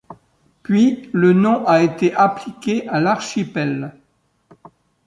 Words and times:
Puis 0.63 1.11
le 1.13 1.31
nom 1.31 1.63
a 1.67 1.83
été 1.83 2.11
appliqué 2.15 2.87
à 2.87 2.99
l'archipel. 2.99 3.93